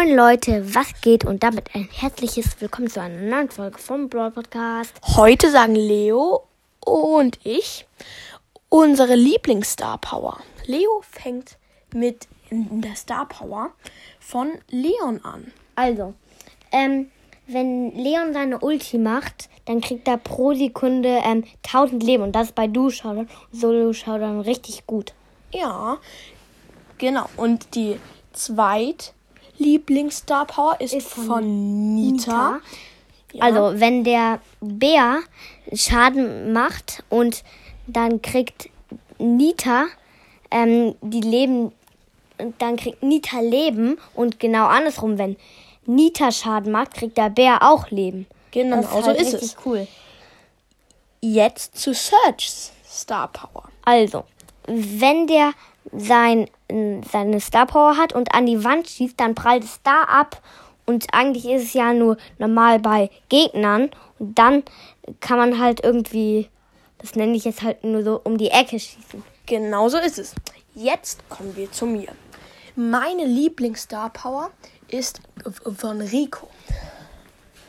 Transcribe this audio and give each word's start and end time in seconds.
Moin 0.00 0.16
Leute, 0.16 0.74
was 0.74 0.98
geht? 1.02 1.26
Und 1.26 1.42
damit 1.42 1.74
ein 1.74 1.86
herzliches 1.92 2.58
Willkommen 2.58 2.88
zu 2.88 3.02
einer 3.02 3.20
neuen 3.20 3.50
Folge 3.50 3.76
vom 3.76 4.08
Brawl 4.08 4.30
Podcast. 4.30 4.94
Heute 5.14 5.50
sagen 5.50 5.74
Leo 5.74 6.44
und 6.80 7.38
ich 7.44 7.86
unsere 8.70 9.14
Lieblingsstar 9.14 9.98
Power. 9.98 10.40
Leo 10.64 11.02
fängt 11.02 11.58
mit 11.92 12.28
der 12.50 12.94
Star 12.96 13.28
Power 13.28 13.72
von 14.18 14.52
Leon 14.70 15.22
an. 15.22 15.52
Also, 15.74 16.14
ähm, 16.72 17.10
wenn 17.46 17.94
Leon 17.94 18.32
seine 18.32 18.58
Ulti 18.60 18.96
macht, 18.96 19.50
dann 19.66 19.82
kriegt 19.82 20.08
er 20.08 20.16
pro 20.16 20.54
Sekunde 20.54 21.20
ähm, 21.22 21.44
1000 21.66 22.02
Leben. 22.02 22.22
Und 22.22 22.32
das 22.32 22.46
ist 22.48 22.54
bei 22.54 22.68
Du-Showdown, 22.68 23.28
Solo-Showdown 23.52 24.40
richtig 24.40 24.86
gut. 24.86 25.12
Ja, 25.52 25.98
genau. 26.96 27.26
Und 27.36 27.74
die 27.74 28.00
zweit 28.32 29.12
Lieblingsstar 29.60 30.46
Power 30.46 30.80
ist, 30.80 30.94
Ist 30.94 31.08
von 31.08 31.26
von, 31.26 31.94
Nita. 31.94 32.60
Ja. 33.32 33.42
Also, 33.44 33.78
wenn 33.78 34.02
der 34.02 34.40
Bär 34.60 35.20
Schaden 35.72 36.52
macht 36.52 37.04
und 37.10 37.44
dann 37.86 38.20
kriegt 38.22 38.68
Nita 39.18 39.84
ähm, 40.50 40.96
die 41.02 41.20
Leben, 41.20 41.72
dann 42.58 42.76
kriegt 42.76 43.02
Nita 43.02 43.40
Leben 43.40 43.98
und 44.14 44.40
genau 44.40 44.66
andersrum, 44.66 45.18
wenn 45.18 45.36
Nita 45.86 46.32
Schaden 46.32 46.72
macht, 46.72 46.94
kriegt 46.94 47.16
der 47.16 47.30
Bär 47.30 47.58
auch 47.62 47.90
Leben. 47.90 48.26
Genau, 48.50 48.76
Das 48.82 48.90
so 48.90 49.04
halt 49.04 49.20
ist 49.20 49.34
es. 49.34 49.56
cool. 49.64 49.86
Jetzt 51.20 51.76
zu 51.78 51.92
Search's 51.94 52.72
Star 52.84 53.28
Power. 53.28 53.64
Also, 53.84 54.24
wenn 54.66 55.26
der 55.26 55.52
sein, 55.92 56.48
seine 56.68 57.40
Star 57.40 57.66
Power 57.66 57.96
hat 57.96 58.12
und 58.12 58.34
an 58.34 58.46
die 58.46 58.62
Wand 58.64 58.88
schießt, 58.88 59.18
dann 59.18 59.34
prallt 59.34 59.64
es 59.64 59.80
da 59.82 60.02
ab. 60.04 60.42
Und 60.86 61.12
eigentlich 61.12 61.46
ist 61.46 61.64
es 61.64 61.72
ja 61.72 61.92
nur 61.92 62.16
normal 62.38 62.80
bei 62.80 63.10
Gegnern. 63.28 63.90
Und 64.18 64.38
dann 64.38 64.62
kann 65.20 65.38
man 65.38 65.58
halt 65.58 65.84
irgendwie, 65.84 66.48
das 66.98 67.14
nenne 67.14 67.36
ich 67.36 67.44
jetzt 67.44 67.62
halt 67.62 67.84
nur 67.84 68.02
so, 68.02 68.20
um 68.24 68.38
die 68.38 68.50
Ecke 68.50 68.78
schießen. 68.78 69.22
Genau 69.46 69.88
so 69.88 69.98
ist 69.98 70.18
es. 70.18 70.34
Jetzt 70.74 71.28
kommen 71.28 71.54
wir 71.56 71.70
zu 71.70 71.86
mir. 71.86 72.08
Meine 72.76 73.24
Lieblingsstar 73.24 74.10
Power 74.10 74.50
ist 74.88 75.20
von 75.76 76.00
Rico. 76.00 76.48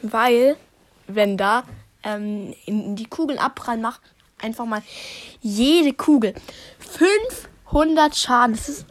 Weil, 0.01 0.57
wenn 1.07 1.37
da 1.37 1.63
ähm, 2.03 2.55
in 2.65 2.95
die 2.95 3.05
Kugeln 3.05 3.39
abprallen 3.39 3.81
macht, 3.81 4.01
einfach 4.41 4.65
mal 4.65 4.81
jede 5.41 5.93
Kugel 5.93 6.33
500 7.71 8.15
Schaden. 8.15 8.55
Das 8.55 8.69
ist 8.69 8.85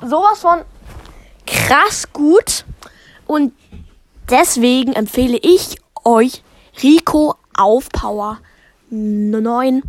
sowas 0.00 0.40
von 0.40 0.62
krass 1.46 2.08
gut. 2.12 2.64
Und 3.26 3.52
deswegen 4.30 4.92
empfehle 4.92 5.38
ich 5.40 5.76
euch 6.04 6.42
Rico 6.82 7.36
auf 7.56 7.88
Power 7.90 8.38
9 8.90 9.82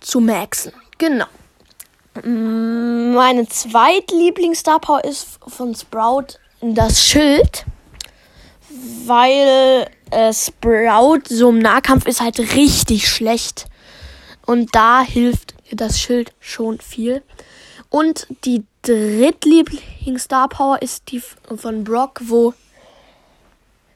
zu 0.00 0.20
maxen. 0.20 0.72
Genau. 0.98 1.26
Mm, 2.22 3.14
Meine 3.14 3.48
zweitlieblings-Star 3.48 4.80
Power 4.80 5.04
ist 5.04 5.38
von 5.46 5.74
Sprout 5.74 6.38
das 6.60 7.04
Schild. 7.04 7.64
Weil 9.06 9.88
äh, 10.10 10.32
Sprout 10.32 11.22
so 11.28 11.48
im 11.48 11.58
Nahkampf 11.58 12.06
ist 12.06 12.20
halt 12.20 12.38
richtig 12.38 13.08
schlecht. 13.08 13.66
Und 14.46 14.74
da 14.74 15.02
hilft 15.02 15.54
das 15.72 16.00
Schild 16.00 16.32
schon 16.40 16.80
viel. 16.80 17.22
Und 17.90 18.26
die 18.44 18.64
drittlieblings-Star 18.82 20.48
Power 20.48 20.82
ist 20.82 21.10
die 21.10 21.20
von 21.20 21.84
Brock, 21.84 22.20
wo 22.24 22.54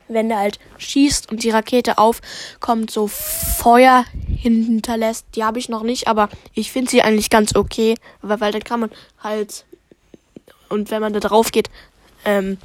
wenn 0.08 0.28
der 0.28 0.38
halt 0.38 0.58
schießt 0.78 1.30
und 1.30 1.42
die 1.42 1.50
Rakete 1.50 1.98
aufkommt, 1.98 2.90
so 2.90 3.06
Feuer 3.06 4.04
hinterlässt. 4.36 5.26
Die 5.34 5.44
habe 5.44 5.58
ich 5.58 5.68
noch 5.68 5.82
nicht, 5.82 6.08
aber 6.08 6.28
ich 6.54 6.72
finde 6.72 6.90
sie 6.90 7.02
eigentlich 7.02 7.30
ganz 7.30 7.54
okay, 7.54 7.96
weil, 8.20 8.40
weil 8.40 8.52
dann 8.52 8.64
kann 8.64 8.80
man 8.80 8.90
halt 9.22 9.64
und 10.68 10.90
wenn 10.90 11.02
man 11.02 11.12
da 11.12 11.20
drauf 11.20 11.52
geht, 11.52 11.70
ähm, 12.24 12.58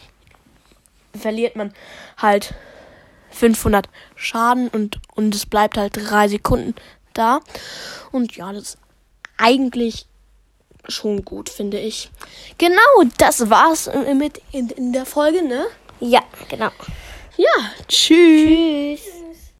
verliert 1.13 1.55
man 1.55 1.73
halt 2.17 2.53
500 3.31 3.89
Schaden 4.15 4.69
und 4.69 4.99
und 5.15 5.35
es 5.35 5.45
bleibt 5.45 5.77
halt 5.77 5.93
drei 5.95 6.27
Sekunden 6.27 6.75
da 7.13 7.39
und 8.11 8.35
ja, 8.35 8.51
das 8.53 8.63
ist 8.63 8.77
eigentlich 9.37 10.05
schon 10.87 11.25
gut, 11.25 11.49
finde 11.49 11.79
ich. 11.79 12.09
Genau, 12.57 13.03
das 13.17 13.49
war's 13.49 13.87
äh, 13.87 14.13
mit 14.13 14.41
in, 14.51 14.69
in 14.69 14.93
der 14.93 15.05
Folge, 15.05 15.43
ne? 15.43 15.65
Ja, 15.99 16.21
genau. 16.49 16.71
Ja, 17.37 17.71
tschüss. 17.87 19.01
Tschüss. 19.01 19.16